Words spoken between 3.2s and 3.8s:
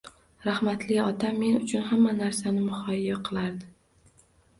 qilardi